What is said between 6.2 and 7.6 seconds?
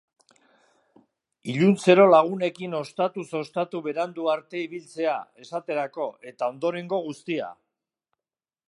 eta ondorengo guztia.